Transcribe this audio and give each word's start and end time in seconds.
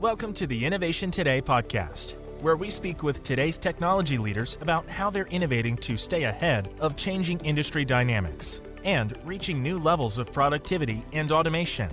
Welcome 0.00 0.32
to 0.32 0.46
the 0.46 0.64
Innovation 0.64 1.10
Today 1.10 1.42
podcast, 1.42 2.14
where 2.40 2.56
we 2.56 2.70
speak 2.70 3.02
with 3.02 3.22
today's 3.22 3.58
technology 3.58 4.16
leaders 4.16 4.56
about 4.62 4.88
how 4.88 5.10
they're 5.10 5.26
innovating 5.26 5.76
to 5.76 5.98
stay 5.98 6.22
ahead 6.22 6.72
of 6.80 6.96
changing 6.96 7.38
industry 7.40 7.84
dynamics 7.84 8.62
and 8.82 9.14
reaching 9.26 9.62
new 9.62 9.76
levels 9.78 10.18
of 10.18 10.32
productivity 10.32 11.04
and 11.12 11.30
automation. 11.30 11.90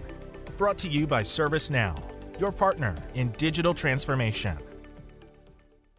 Brought 0.55 0.77
to 0.77 0.87
you 0.87 1.05
by 1.05 1.21
ServiceNow, 1.21 2.01
your 2.39 2.53
partner 2.53 2.95
in 3.13 3.33
digital 3.33 3.73
transformation. 3.73 4.57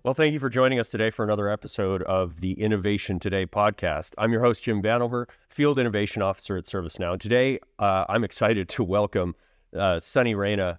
Well, 0.02 0.14
thank 0.14 0.32
you 0.32 0.40
for 0.40 0.48
joining 0.48 0.80
us 0.80 0.88
today 0.88 1.10
for 1.10 1.26
another 1.26 1.50
episode 1.50 2.02
of 2.04 2.40
the 2.40 2.52
Innovation 2.52 3.20
Today 3.20 3.44
podcast. 3.44 4.14
I'm 4.16 4.32
your 4.32 4.40
host, 4.40 4.62
Jim 4.62 4.80
Van 4.80 5.02
Over, 5.02 5.28
Field 5.50 5.78
Innovation 5.78 6.22
Officer 6.22 6.56
at 6.56 6.64
ServiceNow. 6.64 7.20
Today, 7.20 7.58
uh, 7.78 8.06
I'm 8.08 8.24
excited 8.24 8.66
to 8.70 8.82
welcome 8.82 9.36
uh, 9.76 10.00
Sunny 10.00 10.34
Raina. 10.34 10.78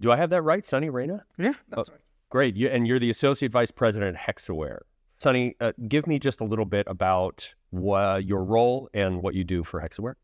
Do 0.00 0.10
I 0.12 0.16
have 0.16 0.30
that 0.30 0.42
right, 0.42 0.64
Sunny 0.64 0.88
Raina? 0.88 1.22
Yeah, 1.38 1.54
that's 1.68 1.90
right. 1.90 2.00
Great. 2.30 2.56
You, 2.56 2.68
and 2.68 2.86
you're 2.86 2.98
the 2.98 3.10
Associate 3.10 3.50
Vice 3.50 3.70
President 3.70 4.16
at 4.16 4.36
Hexaware. 4.36 4.80
Sunny, 5.18 5.54
uh, 5.60 5.72
give 5.88 6.06
me 6.06 6.18
just 6.18 6.40
a 6.40 6.44
little 6.44 6.64
bit 6.64 6.86
about 6.88 7.54
wha- 7.70 8.16
your 8.16 8.44
role 8.44 8.88
and 8.92 9.22
what 9.22 9.34
you 9.34 9.44
do 9.44 9.62
for 9.62 9.80
Hexaware. 9.80 10.14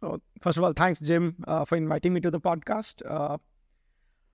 So, 0.00 0.20
first 0.40 0.58
of 0.58 0.64
all, 0.64 0.72
thanks, 0.72 1.00
Jim, 1.00 1.36
uh, 1.48 1.64
for 1.64 1.76
inviting 1.76 2.12
me 2.14 2.20
to 2.20 2.30
the 2.30 2.40
podcast. 2.40 3.02
Uh, 3.08 3.38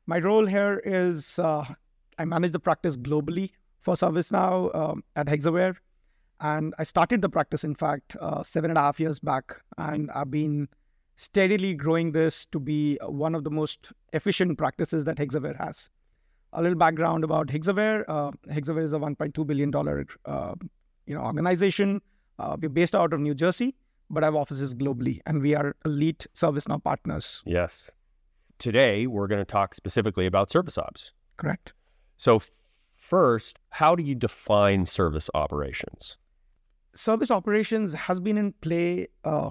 my 0.07 0.19
role 0.19 0.45
here 0.45 0.83
is 0.85 1.38
uh, 1.38 1.65
I 2.19 2.24
manage 2.24 2.51
the 2.51 2.61
practice 2.61 2.97
globally 2.97 3.52
for 3.79 3.95
ServiceNow 3.95 4.74
um, 4.74 5.05
at 5.16 5.27
Hexaware. 5.27 5.77
And 6.41 6.74
I 6.79 6.83
started 6.85 7.23
the 7.23 7.29
practice, 7.29 7.65
in 7.65 7.74
fact, 7.74 8.16
uh, 8.21 8.43
seven 8.43 8.71
and 8.71 8.79
a 8.79 8.83
half 8.83 8.99
years 8.99 9.19
back. 9.19 9.63
And 9.79 10.11
I've 10.11 10.30
been 10.30 10.69
steadily 11.20 11.74
growing 11.74 12.12
this 12.12 12.47
to 12.47 12.59
be 12.59 12.98
one 13.02 13.34
of 13.34 13.45
the 13.45 13.51
most 13.51 13.92
efficient 14.15 14.56
practices 14.56 15.05
that 15.05 15.19
Hexaware 15.19 15.56
has. 15.59 15.91
A 16.55 16.62
little 16.62 16.79
background 16.79 17.24
about 17.24 17.48
Hexaware. 17.48 18.05
Uh, 18.09 18.30
Hexaware 18.48 18.83
is 18.83 18.95
a 18.95 18.99
$1.2 18.99 19.46
billion 19.46 19.71
uh, 20.24 20.54
you 21.07 21.15
know, 21.15 21.21
organization. 21.21 22.01
Uh, 22.38 22.57
we're 22.59 22.71
based 22.71 22.96
out 22.96 23.12
of 23.12 23.21
New 23.21 23.35
Jersey, 23.35 23.77
but 24.09 24.23
have 24.23 24.35
offices 24.35 24.74
globally, 24.74 25.21
and 25.27 25.43
we 25.43 25.54
are 25.54 25.77
elite 25.85 26.27
ServiceNow 26.35 26.82
partners. 26.82 27.43
Yes. 27.45 27.90
Today, 28.59 29.07
we're 29.07 29.27
going 29.27 29.43
to 29.43 29.45
talk 29.45 29.74
specifically 29.74 30.24
about 30.24 30.49
service 30.49 30.79
ops. 30.79 31.12
Correct. 31.37 31.74
So, 32.16 32.40
first, 32.96 33.59
how 33.68 33.95
do 33.95 34.02
you 34.02 34.15
define 34.15 34.87
service 34.87 35.29
operations? 35.34 36.16
Service 36.95 37.30
operations 37.30 37.93
has 37.93 38.21
been 38.21 38.38
in 38.38 38.52
play, 38.62 39.09
uh, 39.24 39.51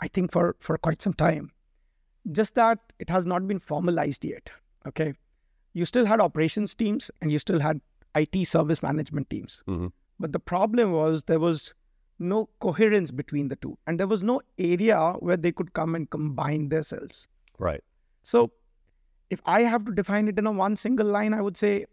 I 0.00 0.08
think, 0.08 0.32
for, 0.32 0.56
for 0.60 0.78
quite 0.78 1.02
some 1.02 1.14
time. 1.14 1.50
Just 2.32 2.54
that 2.54 2.78
it 2.98 3.08
has 3.10 3.26
not 3.26 3.46
been 3.48 3.58
formalized 3.58 4.24
yet. 4.24 4.50
Okay. 4.86 5.14
You 5.72 5.84
still 5.84 6.06
had 6.06 6.20
operations 6.20 6.74
teams 6.74 7.10
and 7.20 7.32
you 7.32 7.38
still 7.38 7.60
had 7.60 7.80
IT 8.14 8.46
service 8.46 8.82
management 8.82 9.30
teams. 9.30 9.62
Mhm. 9.66 9.92
But 10.18 10.32
the 10.32 10.40
problem 10.40 10.92
was 10.92 11.24
there 11.24 11.38
was 11.38 11.74
no 12.18 12.48
coherence 12.58 13.10
between 13.12 13.48
the 13.48 13.56
two, 13.56 13.78
and 13.86 13.98
there 14.00 14.08
was 14.08 14.24
no 14.24 14.40
area 14.58 15.12
where 15.20 15.36
they 15.36 15.52
could 15.52 15.72
come 15.72 15.94
and 15.94 16.10
combine 16.10 16.68
themselves. 16.68 17.28
Right. 17.58 17.82
So, 18.22 18.50
if 19.30 19.40
I 19.46 19.60
have 19.62 19.84
to 19.84 19.92
define 19.92 20.26
it 20.26 20.38
in 20.38 20.46
a 20.46 20.50
one 20.50 20.74
single 20.74 21.06
line, 21.06 21.32
I 21.32 21.40
would 21.40 21.56
say 21.56 21.86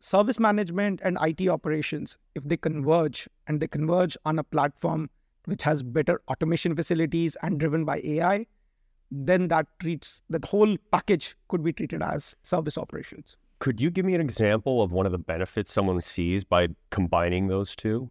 service 0.00 0.38
management 0.38 1.00
and 1.02 1.16
IT 1.22 1.48
operations, 1.48 2.18
if 2.34 2.44
they 2.44 2.56
converge 2.56 3.28
and 3.46 3.60
they 3.60 3.68
converge 3.68 4.16
on 4.24 4.38
a 4.38 4.44
platform 4.44 5.08
which 5.46 5.62
has 5.62 5.82
better 5.82 6.20
automation 6.28 6.74
facilities 6.76 7.36
and 7.42 7.58
driven 7.58 7.84
by 7.84 8.00
AI, 8.04 8.46
then 9.10 9.48
that 9.48 9.66
treats 9.80 10.22
that 10.30 10.44
whole 10.44 10.76
package 10.92 11.34
could 11.48 11.62
be 11.62 11.72
treated 11.72 12.02
as 12.02 12.36
service 12.42 12.78
operations. 12.78 13.36
Could 13.58 13.80
you 13.80 13.90
give 13.90 14.04
me 14.06 14.14
an 14.14 14.20
example 14.20 14.82
of 14.82 14.92
one 14.92 15.06
of 15.06 15.12
the 15.12 15.18
benefits 15.18 15.72
someone 15.72 16.00
sees 16.00 16.44
by 16.44 16.68
combining 16.90 17.48
those 17.48 17.74
two? 17.76 18.10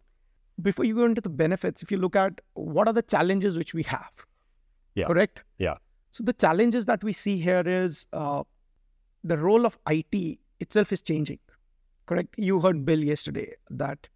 Before 0.62 0.84
you 0.84 0.94
go 0.94 1.04
into 1.06 1.20
the 1.20 1.30
benefits, 1.30 1.82
if 1.82 1.90
you 1.90 1.96
look 1.96 2.14
at 2.14 2.40
what 2.54 2.86
are 2.86 2.92
the 2.92 3.02
challenges 3.02 3.56
which 3.56 3.72
we 3.74 3.82
have, 3.84 4.10
Yeah. 4.94 5.06
correct? 5.06 5.42
Yeah. 5.58 5.76
So 6.12 6.22
the 6.24 6.32
challenges 6.32 6.86
that 6.86 7.02
we 7.02 7.12
see 7.12 7.38
here 7.40 7.62
is 7.64 8.06
uh, 8.12 8.42
the 9.24 9.36
role 9.38 9.64
of 9.64 9.78
IT 9.88 10.38
itself 10.60 10.92
is 10.92 11.00
changing. 11.00 11.38
Correct? 12.06 12.34
You 12.36 12.60
heard 12.60 12.84
Bill 12.84 13.02
yesterday 13.02 13.54
that 13.70 14.08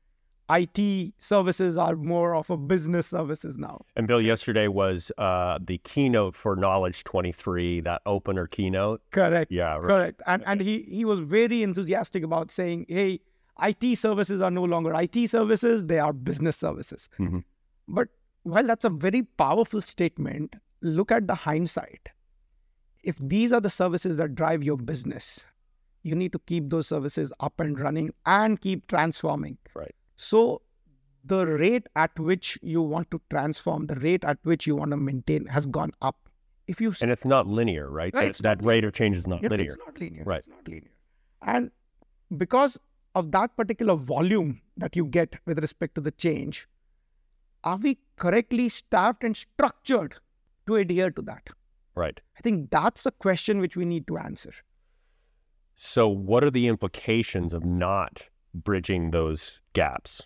IT 0.50 1.14
services 1.18 1.78
are 1.78 1.96
more 1.96 2.34
of 2.34 2.50
a 2.50 2.56
business 2.56 3.06
services 3.06 3.56
now. 3.56 3.80
And 3.96 4.06
Bill, 4.06 4.20
yesterday 4.20 4.68
was 4.68 5.10
uh, 5.16 5.58
the 5.64 5.78
keynote 5.78 6.36
for 6.36 6.54
Knowledge 6.54 7.04
23, 7.04 7.80
that 7.80 8.02
opener 8.04 8.46
keynote. 8.46 9.00
Correct. 9.10 9.50
Yeah, 9.50 9.76
right. 9.76 9.88
Correct. 9.88 10.22
And 10.26 10.42
and 10.46 10.60
he 10.60 10.82
he 10.82 11.04
was 11.04 11.20
very 11.20 11.62
enthusiastic 11.62 12.22
about 12.22 12.50
saying, 12.50 12.86
hey, 12.88 13.20
IT 13.62 13.96
services 13.98 14.42
are 14.42 14.50
no 14.50 14.64
longer 14.64 14.92
IT 14.94 15.28
services, 15.30 15.86
they 15.86 15.98
are 15.98 16.12
business 16.12 16.56
services. 16.56 17.08
Mhm. 17.18 17.44
But 17.88 18.08
while 18.42 18.64
that's 18.64 18.84
a 18.84 18.90
very 18.90 19.22
powerful 19.22 19.80
statement, 19.80 20.56
look 20.82 21.10
at 21.10 21.26
the 21.26 21.34
hindsight. 21.34 22.08
If 23.02 23.16
these 23.18 23.52
are 23.52 23.60
the 23.60 23.70
services 23.70 24.16
that 24.18 24.34
drive 24.34 24.62
your 24.62 24.76
business, 24.76 25.46
you 26.02 26.14
need 26.14 26.32
to 26.32 26.38
keep 26.40 26.68
those 26.68 26.86
services 26.86 27.32
up 27.40 27.60
and 27.60 27.78
running 27.78 28.12
and 28.26 28.60
keep 28.60 28.86
transforming. 28.88 29.56
Right. 29.74 29.94
So 30.16 30.62
the 31.24 31.46
rate 31.46 31.86
at 31.96 32.18
which 32.18 32.58
you 32.62 32.82
want 32.82 33.10
to 33.10 33.20
transform, 33.30 33.86
the 33.86 33.96
rate 33.96 34.24
at 34.24 34.38
which 34.42 34.66
you 34.66 34.76
want 34.76 34.90
to 34.90 34.96
maintain 34.96 35.46
has 35.46 35.66
gone 35.66 35.92
up. 36.02 36.16
If 36.66 36.80
you 36.80 36.94
And 37.02 37.10
it's 37.10 37.24
not 37.24 37.46
linear, 37.46 37.90
right? 37.90 38.12
Right, 38.14 38.22
That, 38.22 38.28
it's 38.28 38.38
that 38.40 38.64
rate 38.64 38.84
of 38.84 38.92
change 38.92 39.16
is 39.16 39.26
not 39.26 39.42
yeah, 39.42 39.48
linear. 39.50 39.72
It's 39.72 39.76
not 39.86 40.00
linear. 40.00 40.24
Right. 40.24 40.38
It's 40.38 40.48
not 40.48 40.66
linear. 40.66 40.90
And 41.42 41.70
because 42.36 42.78
of 43.14 43.32
that 43.32 43.56
particular 43.56 43.94
volume 43.94 44.60
that 44.76 44.96
you 44.96 45.04
get 45.04 45.36
with 45.46 45.58
respect 45.58 45.94
to 45.96 46.00
the 46.00 46.10
change, 46.10 46.66
are 47.64 47.76
we 47.76 47.98
correctly 48.16 48.68
staffed 48.68 49.24
and 49.24 49.36
structured 49.36 50.16
to 50.66 50.76
adhere 50.76 51.10
to 51.10 51.22
that? 51.22 51.48
Right. 51.94 52.20
I 52.36 52.40
think 52.40 52.70
that's 52.70 53.06
a 53.06 53.10
question 53.10 53.60
which 53.60 53.76
we 53.76 53.84
need 53.84 54.06
to 54.08 54.18
answer. 54.18 54.52
So, 55.76 56.08
what 56.08 56.44
are 56.44 56.50
the 56.50 56.68
implications 56.68 57.52
of 57.52 57.64
not 57.64 58.28
bridging 58.54 59.10
those 59.10 59.60
gaps? 59.72 60.22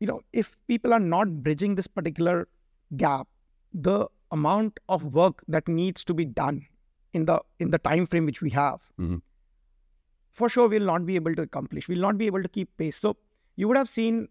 You 0.00 0.06
know, 0.06 0.20
if 0.32 0.56
people 0.66 0.92
are 0.92 1.00
not 1.00 1.42
bridging 1.42 1.74
this 1.74 1.86
particular 1.86 2.48
gap, 2.96 3.28
the 3.72 4.06
amount 4.30 4.78
of 4.88 5.04
work 5.14 5.42
that 5.48 5.68
needs 5.68 6.04
to 6.04 6.14
be 6.14 6.24
done 6.24 6.66
in 7.12 7.24
the 7.26 7.40
in 7.60 7.70
the 7.70 7.78
time 7.78 8.06
frame 8.06 8.26
which 8.26 8.42
we 8.42 8.50
have, 8.50 8.82
Mhm. 8.98 9.22
for 10.32 10.48
sure 10.48 10.68
we'll 10.68 10.84
not 10.84 11.06
be 11.06 11.14
able 11.16 11.34
to 11.34 11.42
accomplish. 11.42 11.88
We'll 11.88 12.00
not 12.00 12.18
be 12.18 12.26
able 12.26 12.42
to 12.42 12.48
keep 12.48 12.76
pace. 12.76 12.96
So 12.96 13.16
you 13.56 13.68
would 13.68 13.76
have 13.76 13.88
seen 13.88 14.28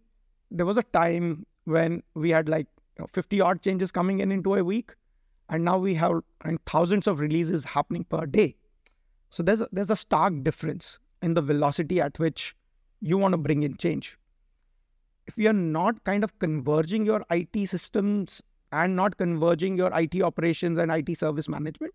there 0.50 0.66
was 0.66 0.76
a 0.76 0.82
time 0.82 1.46
when 1.64 2.02
we 2.14 2.30
had 2.30 2.48
like 2.48 2.68
you 2.96 3.02
know, 3.02 3.06
50 3.12 3.40
odd 3.40 3.62
changes 3.62 3.90
coming 3.90 4.20
in 4.20 4.30
into 4.30 4.54
a 4.54 4.62
week, 4.64 4.94
and 5.48 5.64
now 5.64 5.78
we 5.78 5.94
have 5.94 6.20
thousands 6.66 7.06
of 7.06 7.20
releases 7.20 7.64
happening 7.64 8.04
per 8.04 8.24
day. 8.26 8.56
So 9.30 9.42
there's 9.42 9.60
a, 9.60 9.68
there's 9.72 9.90
a 9.90 9.96
stark 9.96 10.42
difference 10.44 10.98
in 11.22 11.34
the 11.34 11.42
velocity 11.42 12.00
at 12.00 12.18
which 12.18 12.54
you 13.00 13.18
want 13.18 13.32
to 13.32 13.38
bring 13.38 13.62
in 13.62 13.76
change. 13.76 14.16
If 15.26 15.36
you're 15.38 15.52
not 15.52 16.02
kind 16.04 16.22
of 16.24 16.38
converging 16.38 17.04
your 17.04 17.24
IT 17.30 17.68
systems 17.68 18.42
and 18.72 18.94
not 18.94 19.16
converging 19.16 19.76
your 19.76 19.90
IT 19.98 20.22
operations 20.22 20.78
and 20.78 20.90
IT 20.90 21.16
service 21.18 21.48
management, 21.48 21.92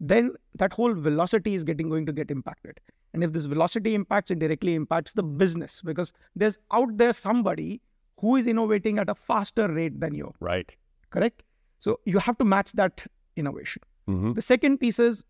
then 0.00 0.32
that 0.56 0.72
whole 0.72 0.92
velocity 0.94 1.54
is 1.54 1.62
getting 1.64 1.88
going 1.88 2.04
to 2.06 2.12
get 2.12 2.30
impacted. 2.30 2.80
And 3.12 3.22
if 3.22 3.32
this 3.32 3.44
velocity 3.46 3.94
impacts, 3.94 4.32
it 4.32 4.40
directly 4.40 4.74
impacts 4.74 5.12
the 5.12 5.22
business 5.22 5.80
because 5.84 6.12
there's 6.34 6.58
out 6.72 6.96
there 6.96 7.12
somebody 7.12 7.80
who 8.20 8.36
is 8.36 8.46
innovating 8.48 8.98
at 8.98 9.08
a 9.08 9.14
faster 9.14 9.68
rate 9.72 10.00
than 10.00 10.14
you, 10.14 10.32
Right. 10.40 10.74
correct? 11.10 11.42
So 11.78 12.00
you 12.06 12.18
have 12.18 12.38
to 12.38 12.44
match 12.44 12.72
that 12.72 13.06
innovation. 13.36 13.82
hmm 14.06 14.32
The 14.32 14.42
second 14.42 14.78
piece 14.78 14.98
is 14.98 15.22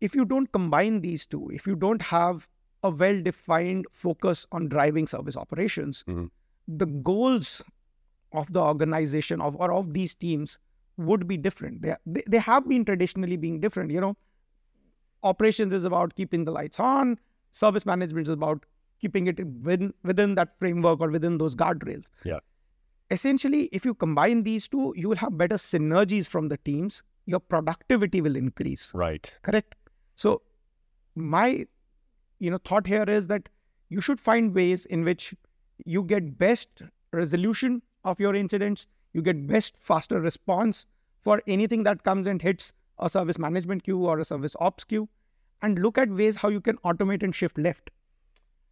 if 0.00 0.14
you 0.14 0.24
don't 0.24 0.50
combine 0.52 1.00
these 1.02 1.26
two, 1.26 1.50
if 1.52 1.66
you 1.66 1.74
don't 1.76 2.00
have 2.00 2.48
a 2.82 2.90
well 2.90 3.20
defined 3.22 3.86
focus 3.90 4.46
on 4.52 4.68
driving 4.68 5.06
service 5.06 5.36
operations, 5.36 6.04
Mhm. 6.06 6.30
the 6.68 6.86
goals 6.86 7.62
of 8.32 8.52
the 8.52 8.60
organization 8.60 9.40
of 9.40 9.56
or 9.56 9.72
of 9.72 9.92
these 9.94 10.14
teams 10.14 10.58
would 10.96 11.26
be 11.26 11.36
different. 11.36 11.80
They, 11.82 11.94
they, 12.06 12.22
they 12.28 12.38
have 12.38 12.68
been 12.68 12.84
traditionally 12.84 13.36
being 13.36 13.60
different. 13.60 13.90
You 13.90 14.00
know, 14.00 14.16
operations 15.22 15.72
is 15.72 15.84
about 15.84 16.14
keeping 16.14 16.44
the 16.44 16.50
lights 16.52 16.78
on, 16.80 17.18
service 17.52 17.86
management 17.86 18.28
is 18.28 18.32
about 18.34 18.64
keeping 19.00 19.26
it 19.28 19.44
within, 19.62 19.94
within 20.02 20.34
that 20.34 20.58
framework 20.58 21.00
or 21.00 21.08
within 21.10 21.38
those 21.38 21.54
guardrails. 21.54 22.04
Yeah. 22.24 22.40
Essentially, 23.10 23.68
if 23.72 23.84
you 23.84 23.94
combine 23.94 24.42
these 24.42 24.68
two, 24.68 24.92
you 24.96 25.08
will 25.08 25.16
have 25.16 25.38
better 25.38 25.54
synergies 25.56 26.28
from 26.28 26.48
the 26.48 26.56
teams. 26.58 27.02
Your 27.26 27.40
productivity 27.40 28.20
will 28.20 28.36
increase. 28.36 28.92
Right. 28.94 29.32
Correct. 29.42 29.74
So, 30.16 30.42
my 31.14 31.66
you 32.38 32.50
know 32.50 32.58
thought 32.64 32.86
here 32.86 33.04
is 33.04 33.26
that 33.26 33.48
you 33.88 34.00
should 34.00 34.20
find 34.20 34.54
ways 34.54 34.86
in 34.86 35.04
which 35.04 35.34
you 35.84 36.02
get 36.02 36.38
best 36.38 36.82
resolution 37.12 37.82
of 38.04 38.20
your 38.20 38.34
incidents 38.34 38.86
you 39.12 39.22
get 39.22 39.46
best 39.46 39.74
faster 39.78 40.20
response 40.20 40.86
for 41.22 41.42
anything 41.46 41.82
that 41.82 42.04
comes 42.04 42.26
and 42.26 42.42
hits 42.42 42.72
a 42.98 43.08
service 43.08 43.38
management 43.38 43.82
queue 43.84 44.04
or 44.06 44.18
a 44.18 44.24
service 44.24 44.56
ops 44.60 44.84
queue 44.84 45.08
and 45.62 45.78
look 45.78 45.98
at 45.98 46.10
ways 46.10 46.36
how 46.36 46.48
you 46.48 46.60
can 46.60 46.76
automate 46.78 47.22
and 47.22 47.34
shift 47.34 47.58
left. 47.58 47.90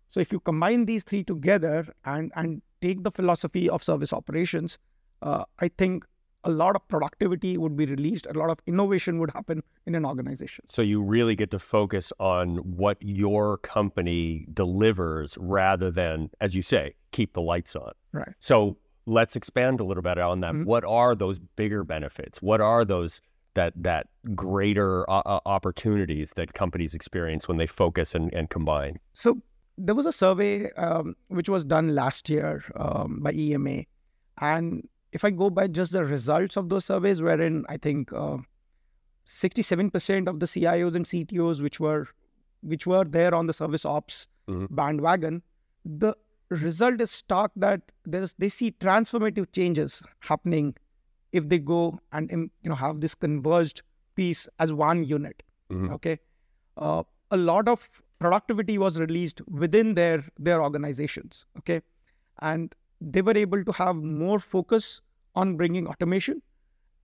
So 0.09 0.21
if 0.21 0.33
you 0.33 0.41
combine 0.41 0.87
these 0.87 1.05
three 1.05 1.25
together 1.25 1.87
and 2.05 2.33
and 2.37 2.62
take 2.81 3.03
the 3.03 3.11
philosophy 3.11 3.69
of 3.69 3.83
service 3.83 4.12
operations, 4.12 4.79
uh, 5.23 5.45
I 5.59 5.69
think 5.69 6.07
a 6.47 6.51
lot 6.51 6.77
of 6.77 6.87
productivity 6.89 7.59
would 7.59 7.77
be 7.77 7.87
released, 7.87 8.27
a 8.27 8.39
lot 8.39 8.51
of 8.51 8.59
innovation 8.67 9.19
would 9.19 9.33
happen 9.33 9.63
in 9.87 9.95
an 9.95 10.07
organization. 10.07 10.65
So 10.69 10.81
you 10.81 11.03
really 11.03 11.35
get 11.35 11.51
to 11.51 11.59
focus 11.59 12.13
on 12.21 12.59
what 12.59 12.97
your 13.01 13.59
company 13.59 14.47
delivers 14.55 15.37
rather 15.41 15.91
than, 15.91 16.31
as 16.41 16.55
you 16.55 16.63
say, 16.63 16.95
keep 17.11 17.33
the 17.33 17.43
lights 17.43 17.75
on. 17.75 17.93
Right. 18.13 18.33
So 18.39 18.77
let's 19.07 19.35
expand 19.35 19.81
a 19.81 19.85
little 19.85 20.03
bit 20.03 20.19
on 20.19 20.41
that. 20.41 20.55
Mhm. 20.55 20.65
What 20.65 20.85
are 20.85 21.15
those 21.15 21.39
bigger 21.39 21.83
benefits? 21.85 22.41
What 22.41 22.61
are 22.61 22.85
those 22.85 23.21
that 23.55 23.73
that 23.83 24.07
greater 24.35 25.09
uh, 25.11 25.23
uh, 25.25 25.41
opportunities 25.47 26.33
that 26.37 26.53
companies 26.55 26.95
experience 26.95 27.49
when 27.49 27.57
they 27.57 27.67
focus 27.67 28.15
and, 28.15 28.33
and 28.35 28.51
combine? 28.51 28.99
So 29.15 29.41
there 29.79 29.95
was 29.95 30.07
a 30.07 30.13
survey 30.13 30.71
um, 30.73 31.17
which 31.29 31.49
was 31.49 31.65
done 31.65 31.95
last 31.95 32.31
year 32.31 32.63
um, 32.77 33.21
by 33.23 33.33
EMA, 33.33 33.85
and 34.41 34.89
if 35.17 35.25
I 35.25 35.31
go 35.41 35.49
by 35.59 35.67
just 35.79 35.93
the 35.93 36.05
results 36.05 36.57
of 36.61 36.69
those 36.69 36.85
surveys, 36.85 37.21
wherein 37.27 37.65
I 37.75 37.77
think 37.89 38.13
uh, 38.13 38.39
sixty-seven 39.25 39.91
percent 39.91 40.29
of 40.29 40.41
the 40.41 40.47
CIOs 40.47 40.95
and 40.95 41.05
CTOs 41.07 41.61
which 41.63 41.81
were 41.81 42.07
which 42.63 42.87
were 42.87 43.05
there 43.05 43.35
on 43.35 43.47
the 43.47 43.53
service 43.61 43.85
ops 43.85 44.27
Mhm. 44.49 44.67
bandwagon, 44.79 45.43
the 45.85 46.15
result 46.51 47.01
is 47.05 47.11
stark 47.11 47.51
that 47.57 47.81
there's 48.15 48.35
they 48.43 48.49
see 48.57 48.71
transformative 48.85 49.47
changes 49.59 50.03
happening 50.31 50.69
if 51.33 51.49
they 51.53 51.59
go 51.71 51.81
and 52.12 52.33
um, 52.37 52.45
you 52.62 52.71
know 52.73 52.77
have 52.83 53.01
this 53.05 53.17
converged 53.25 53.83
piece 54.21 54.43
as 54.67 54.73
one 54.83 55.03
unit 55.12 55.43
Mhm. 55.71 55.89
okay 55.97 56.15
uh, 56.77 57.03
a 57.39 57.41
lot 57.49 57.69
of 57.73 57.89
productivity 58.25 58.79
was 58.85 59.01
released 59.05 59.43
within 59.65 59.91
their 60.01 60.23
their 60.51 60.62
organizations 60.69 61.43
okay 61.62 61.81
and 62.53 62.79
they 63.17 63.23
were 63.31 63.37
able 63.43 63.65
to 63.71 63.77
have 63.81 63.97
more 64.23 64.39
focus 64.39 64.93
on 65.37 65.56
bringing 65.56 65.87
automation 65.87 66.43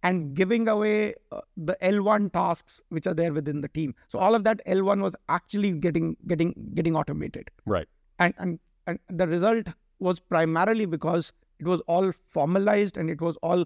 and 0.03 0.35
giving 0.35 0.67
away 0.69 1.15
uh, 1.31 1.41
the 1.57 1.77
L1 1.83 2.33
tasks 2.33 2.81
which 2.89 3.07
are 3.07 3.15
there 3.15 3.33
within 3.33 3.61
the 3.61 3.69
team. 3.69 3.95
So 4.09 4.19
all 4.19 4.35
of 4.35 4.45
that 4.45 4.61
L1 4.67 5.01
was 5.01 5.15
actually 5.29 5.73
getting 5.73 6.17
getting 6.27 6.55
getting 6.75 6.97
automated. 6.97 7.51
Right. 7.67 7.87
And 8.19 8.35
and 8.39 8.59
and 8.87 8.99
the 9.09 9.29
result 9.29 9.69
was 10.01 10.19
primarily 10.19 10.87
because 10.87 11.33
it 11.61 11.67
was 11.67 11.81
all 11.83 12.11
formalized 12.31 12.97
and 12.97 13.09
it 13.09 13.21
was 13.21 13.37
all 13.43 13.65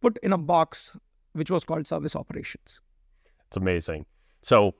put 0.00 0.16
in 0.22 0.32
a 0.32 0.38
box 0.38 0.96
which 1.34 1.50
was 1.50 1.64
called 1.64 1.86
service 1.86 2.16
operations. 2.16 2.80
It's 3.46 3.56
amazing. 3.56 4.06
So 4.42 4.74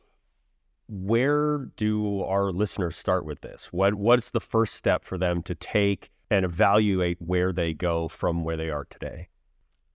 where 0.88 1.70
do 1.76 2.22
our 2.22 2.50
listeners 2.50 2.96
start 2.96 3.26
with 3.26 3.42
this? 3.42 3.66
What 3.72 3.94
what's 3.94 4.30
the 4.30 4.40
first 4.40 4.74
step 4.74 5.04
for 5.04 5.18
them 5.18 5.42
to 5.42 5.54
take 5.54 6.10
and 6.30 6.44
evaluate 6.44 7.18
where 7.20 7.52
they 7.52 7.72
go 7.72 8.08
from 8.08 8.44
where 8.44 8.56
they 8.56 8.70
are 8.70 8.84
today? 8.84 9.28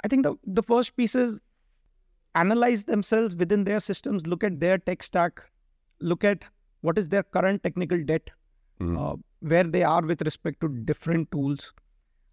I 0.03 0.07
think 0.07 0.23
the, 0.23 0.35
the 0.45 0.63
first 0.63 0.95
piece 0.97 1.15
is 1.15 1.39
analyze 2.35 2.85
themselves 2.85 3.35
within 3.35 3.63
their 3.63 3.79
systems, 3.79 4.25
look 4.25 4.43
at 4.43 4.59
their 4.59 4.77
tech 4.77 5.03
stack, 5.03 5.41
look 5.99 6.23
at 6.23 6.45
what 6.81 6.97
is 6.97 7.07
their 7.09 7.23
current 7.23 7.63
technical 7.63 8.03
debt, 8.03 8.29
Mhm. 8.79 8.97
uh, 8.99 9.15
where 9.41 9.63
they 9.63 9.83
are 9.83 10.01
with 10.01 10.21
respect 10.23 10.59
to 10.61 10.67
different 10.67 11.29
tools. 11.31 11.73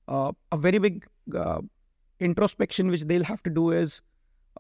Uh, 0.08 0.32
a 0.50 0.56
very 0.56 0.78
big 0.78 1.06
uh, 1.34 1.60
introspection 2.18 2.88
which 2.88 3.02
they'll 3.04 3.24
have 3.24 3.42
to 3.42 3.50
do 3.50 3.70
is 3.70 4.00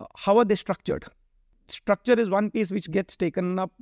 uh, 0.00 0.06
how 0.16 0.36
are 0.38 0.44
they 0.44 0.54
structured? 0.54 1.04
Structure 1.68 2.18
is 2.20 2.28
one 2.28 2.50
piece 2.50 2.70
which 2.70 2.90
gets 2.90 3.16
taken 3.16 3.58
up 3.58 3.72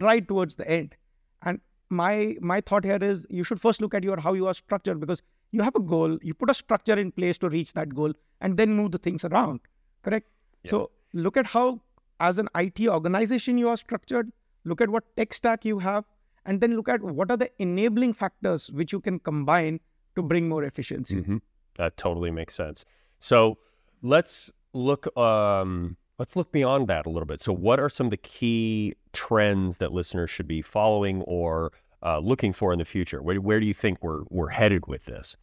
right 0.00 0.26
towards 0.26 0.54
the 0.56 0.68
end. 0.70 0.94
And 1.42 1.60
my 1.90 2.36
my 2.40 2.60
thought 2.60 2.84
here 2.84 2.98
is 3.00 3.26
you 3.30 3.44
should 3.44 3.60
first 3.60 3.80
look 3.80 3.94
at 3.94 4.04
your 4.04 4.20
how 4.20 4.34
you 4.34 4.46
are 4.46 4.54
structured 4.54 5.00
because 5.00 5.22
you 5.52 5.62
have 5.62 5.74
a 5.74 5.80
goal, 5.80 6.18
you 6.22 6.34
put 6.34 6.50
a 6.50 6.54
structure 6.54 6.98
in 6.98 7.10
place 7.12 7.38
to 7.38 7.48
reach 7.48 7.72
that 7.72 7.94
goal, 7.94 8.12
and 8.40 8.56
then 8.56 8.74
move 8.74 8.92
the 8.92 8.98
things 8.98 9.24
around. 9.24 9.60
Correct? 10.02 10.28
Yeah. 10.64 10.70
So 10.70 10.90
look 11.14 11.36
at 11.36 11.46
how, 11.46 11.80
as 12.20 12.38
an 12.38 12.48
IT 12.54 12.86
organization, 12.86 13.56
you 13.58 13.68
are 13.68 13.76
structured. 13.76 14.30
Look 14.64 14.80
at 14.80 14.90
what 14.90 15.04
tech 15.16 15.32
stack 15.32 15.64
you 15.64 15.78
have, 15.78 16.04
and 16.44 16.60
then 16.60 16.76
look 16.76 16.88
at 16.88 17.02
what 17.02 17.30
are 17.30 17.36
the 17.36 17.50
enabling 17.58 18.12
factors 18.12 18.70
which 18.72 18.92
you 18.92 19.00
can 19.00 19.18
combine 19.20 19.80
to 20.16 20.22
bring 20.22 20.48
more 20.48 20.64
efficiency. 20.64 21.16
Mhm. 21.22 21.40
That 21.76 21.96
totally 21.96 22.30
makes 22.30 22.54
sense. 22.54 22.84
So 23.18 23.58
let's 24.02 24.50
look 24.74 25.16
um 25.16 25.96
let's 26.18 26.36
look 26.36 26.50
beyond 26.52 26.88
that 26.88 27.06
a 27.06 27.10
little 27.10 27.26
bit. 27.26 27.40
So 27.40 27.52
what 27.52 27.78
are 27.80 27.88
some 27.88 28.06
of 28.06 28.10
the 28.10 28.16
key 28.18 28.94
trends 29.12 29.78
that 29.78 29.92
listeners 29.92 30.30
should 30.30 30.48
be 30.48 30.62
following 30.62 31.22
or 31.22 31.72
uh, 32.02 32.18
looking 32.18 32.52
for 32.52 32.72
in 32.72 32.78
the 32.78 32.84
future? 32.84 33.22
Where, 33.22 33.40
where 33.40 33.60
do 33.60 33.66
you 33.66 33.74
think 33.74 33.98
we're 34.02 34.22
we're 34.30 34.48
headed 34.48 34.86
with 34.86 35.04
this? 35.04 35.36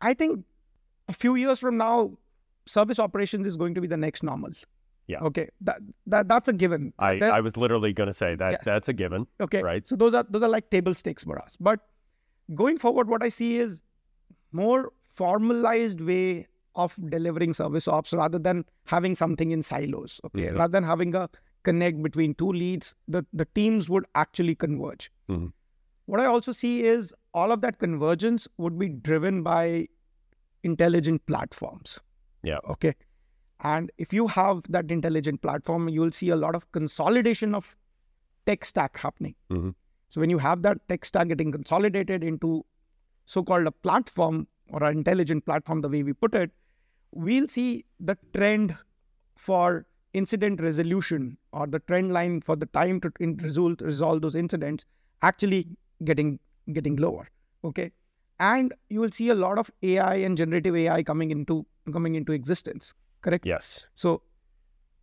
I 0.00 0.14
think 0.14 0.44
a 1.08 1.12
few 1.12 1.34
years 1.36 1.58
from 1.58 1.76
now, 1.76 2.12
service 2.66 2.98
operations 2.98 3.46
is 3.46 3.56
going 3.56 3.74
to 3.74 3.80
be 3.80 3.86
the 3.86 3.96
next 3.96 4.22
normal. 4.22 4.50
Yeah. 5.06 5.20
Okay. 5.20 5.48
That 5.60 5.78
that 6.06 6.28
that's 6.28 6.48
a 6.48 6.52
given. 6.52 6.92
I, 6.98 7.18
I 7.20 7.40
was 7.40 7.56
literally 7.56 7.92
going 7.92 8.08
to 8.08 8.12
say 8.12 8.34
that 8.34 8.52
Yes. 8.52 8.64
that's 8.64 8.88
a 8.88 8.92
given. 8.92 9.26
Okay. 9.40 9.62
Right. 9.62 9.86
So 9.86 9.94
those 9.96 10.14
are 10.14 10.24
those 10.28 10.42
are 10.42 10.48
like 10.48 10.70
table 10.70 10.94
stakes 10.94 11.22
for 11.22 11.38
us. 11.40 11.56
But 11.60 11.80
going 12.54 12.78
forward, 12.78 13.08
what 13.08 13.22
I 13.22 13.28
see 13.28 13.58
is 13.58 13.82
more 14.52 14.92
formalized 15.12 16.00
way 16.00 16.46
of 16.76 16.94
delivering 17.10 17.52
service 17.52 17.88
ops 17.88 18.12
rather 18.12 18.38
than 18.38 18.64
having 18.84 19.14
something 19.14 19.50
in 19.50 19.62
silos. 19.62 20.20
Okay. 20.24 20.48
Mhm. 20.48 20.58
Rather 20.58 20.72
than 20.72 20.84
having 20.84 21.14
a 21.14 21.28
connect 21.64 22.02
between 22.02 22.34
two 22.34 22.52
leads, 22.52 22.94
the, 23.08 23.24
the 23.32 23.46
teams 23.54 23.88
would 23.88 24.04
actually 24.14 24.54
converge. 24.54 25.10
Mhm. 25.28 25.52
What 26.04 26.20
I 26.20 26.26
also 26.26 26.52
see 26.52 26.84
is 26.84 27.12
all 27.34 27.50
of 27.50 27.60
that 27.62 27.78
convergence 27.78 28.46
would 28.58 28.78
be 28.78 28.88
driven 28.88 29.42
by 29.42 29.88
intelligent 30.62 31.24
platforms. 31.26 31.98
Yeah. 32.42 32.58
Okay. 32.68 32.94
And 33.60 33.90
if 33.98 34.12
you 34.12 34.26
have 34.28 34.62
that 34.68 34.90
intelligent 34.90 35.42
platform, 35.42 35.88
you 35.88 36.00
will 36.00 36.12
see 36.12 36.28
a 36.28 36.36
lot 36.36 36.54
of 36.54 36.70
consolidation 36.72 37.54
of 37.54 37.74
tech 38.44 38.64
stack 38.64 38.98
happening. 38.98 39.34
Mhm. 39.50 39.74
So 40.08 40.20
when 40.20 40.30
you 40.30 40.38
have 40.38 40.62
that 40.62 40.86
tech 40.88 41.04
stack 41.04 41.28
getting 41.28 41.50
consolidated 41.50 42.22
into 42.22 42.64
so-called 43.24 43.66
a 43.66 43.72
platform 43.72 44.46
or 44.68 44.84
an 44.84 44.96
intelligent 44.98 45.44
platform, 45.46 45.80
the 45.80 45.88
way 45.88 46.02
we 46.04 46.12
put 46.12 46.34
it, 46.34 46.52
we'll 47.12 47.48
see 47.48 47.84
the 48.00 48.16
trend 48.34 48.76
for 49.36 49.86
incident 50.12 50.60
resolution 50.60 51.36
or 51.52 51.66
the 51.66 51.78
trend 51.80 52.12
line 52.12 52.40
for 52.40 52.56
the 52.56 52.66
time 52.66 53.00
to 53.00 53.12
resolve 53.18 53.80
resolve 53.80 54.22
those 54.22 54.34
incidents 54.34 54.86
actually 55.22 55.66
getting 56.04 56.38
getting 56.72 56.96
lower. 56.96 57.28
Okay. 57.64 57.92
And 58.38 58.74
you 58.90 59.00
will 59.00 59.10
see 59.10 59.30
a 59.30 59.34
lot 59.34 59.58
of 59.58 59.70
AI 59.82 60.14
and 60.16 60.36
generative 60.36 60.76
AI 60.76 61.02
coming 61.02 61.30
into 61.30 61.66
coming 61.92 62.14
into 62.14 62.32
existence. 62.32 62.94
Correct. 63.22 63.46
Yes. 63.46 63.86
So 63.94 64.22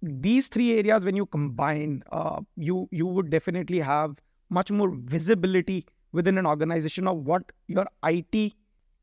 these 0.01 0.47
three 0.49 0.77
areas, 0.77 1.05
when 1.05 1.15
you 1.15 1.25
combine, 1.25 2.03
uh, 2.11 2.41
you 2.55 2.87
you 2.91 3.07
would 3.07 3.29
definitely 3.29 3.79
have 3.79 4.15
much 4.49 4.71
more 4.71 4.91
visibility 4.95 5.85
within 6.11 6.37
an 6.37 6.45
organization 6.45 7.07
of 7.07 7.25
what 7.25 7.51
your 7.67 7.87
IT 8.03 8.53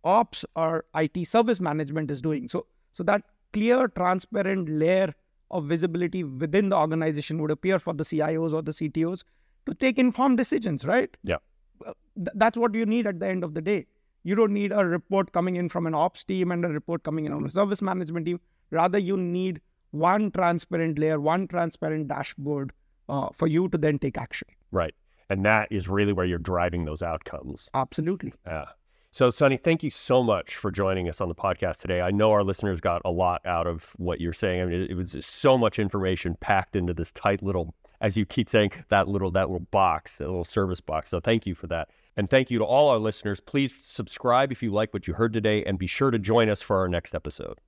ops 0.05 0.45
or 0.55 0.85
IT 0.95 1.27
service 1.27 1.61
management 1.61 2.11
is 2.11 2.23
doing. 2.23 2.49
So 2.49 2.67
so 2.93 3.03
that 3.05 3.23
clear, 3.53 3.89
transparent 3.89 4.69
layer 4.69 5.15
of 5.51 5.65
visibility 5.65 6.23
within 6.25 6.69
the 6.69 6.77
organization 6.77 7.41
would 7.41 7.51
appear 7.51 7.79
for 7.79 7.93
the 7.93 8.05
CIOs 8.05 8.53
or 8.53 8.63
the 8.63 8.73
CTOs 8.73 9.25
to 9.67 9.75
take 9.75 9.99
informed 9.99 10.37
decisions, 10.37 10.85
right? 10.85 11.17
Yeah. 11.23 11.37
Th- 11.85 12.29
that's 12.35 12.57
what 12.57 12.75
you 12.75 12.87
need 12.87 13.07
at 13.07 13.19
the 13.19 13.27
end 13.27 13.43
of 13.43 13.55
the 13.55 13.61
day. 13.61 13.87
You 14.23 14.35
don't 14.35 14.53
need 14.53 14.73
a 14.73 14.85
report 14.85 15.33
coming 15.33 15.57
in 15.57 15.69
from 15.69 15.87
an 15.87 15.95
ops 15.95 16.25
team 16.25 16.53
and 16.53 16.65
a 16.65 16.69
report 16.69 17.03
coming 17.03 17.25
in 17.25 17.33
from 17.33 17.47
a 17.47 17.51
service 17.51 17.83
management 17.83 18.27
team. 18.27 18.41
Rather, 18.71 18.99
you 18.99 19.17
need 19.17 19.61
one 19.91 20.31
transparent 20.31 20.99
layer, 20.99 21.21
one 21.21 21.49
transparent 21.49 22.09
dashboard 22.09 22.73
uh, 23.09 23.29
for 23.33 23.49
you 23.49 23.69
to 23.71 23.79
then 23.79 23.99
take 23.99 24.19
action. 24.19 24.49
Right. 24.71 24.95
And 25.31 25.45
that 25.45 25.69
is 25.71 25.89
really 25.89 26.13
where 26.13 26.27
you're 26.27 26.39
driving 26.39 26.85
those 26.85 27.03
outcomes. 27.03 27.71
Absolutely. 27.75 28.33
Yeah. 28.47 28.67
So, 29.13 29.29
Sunny, 29.29 29.57
thank 29.57 29.83
you 29.83 29.91
so 29.91 30.23
much 30.23 30.55
for 30.55 30.71
joining 30.71 31.09
us 31.09 31.21
on 31.21 31.29
the 31.29 31.35
podcast 31.35 31.81
today. 31.81 32.01
I 32.01 32.13
know 32.13 32.31
our 32.31 32.45
listeners 32.45 32.81
got 32.81 33.03
a 33.05 33.11
lot 33.11 33.45
out 33.45 33.67
of 33.67 33.93
what 33.97 34.21
you're 34.21 34.33
saying. 34.33 34.63
I 34.63 34.65
mean, 34.67 34.83
it, 34.83 34.91
it 34.93 34.95
was 34.95 35.13
just 35.13 35.37
so 35.37 35.59
much 35.59 35.81
information 35.81 36.37
packed 36.41 36.77
into 36.77 36.95
this 36.95 37.11
tight 37.11 37.43
little, 37.43 37.75
as 38.01 38.17
you 38.17 38.25
keep 38.25 38.49
saying, 38.49 38.71
that 38.89 39.09
little 39.09 39.33
that 39.33 39.51
little 39.51 39.67
box, 39.73 40.19
that 40.19 40.29
little 40.29 40.45
service 40.45 40.81
box. 40.81 41.11
So, 41.11 41.19
thank 41.19 41.45
you 41.45 41.57
for 41.57 41.67
that, 41.67 41.89
and 42.17 42.31
thank 42.31 42.53
you 42.53 42.59
to 42.61 42.65
all 42.65 42.89
our 42.89 42.99
listeners. 42.99 43.41
Please 43.41 43.75
subscribe 43.83 44.53
if 44.53 44.63
you 44.63 44.73
like 44.73 44.95
what 44.95 45.09
you 45.09 45.15
heard 45.15 45.33
today, 45.33 45.65
and 45.65 45.77
be 45.77 45.89
sure 45.89 46.13
to 46.13 46.19
join 46.19 46.49
us 46.49 46.63
for 46.63 46.79
our 46.79 46.89
next 46.89 47.13
episode. 47.13 47.59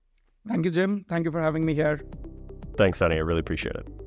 Thank 0.47 0.65
you, 0.65 0.71
Jim. 0.71 1.05
Thank 1.09 1.25
you 1.25 1.33
for 1.33 1.43
having 1.43 1.65
me 1.65 1.75
here. 1.75 2.03
Thanks, 2.77 2.99
Sunny. 2.99 3.17
I 3.17 3.21
really 3.21 3.41
appreciate 3.41 3.75
it. 3.75 4.02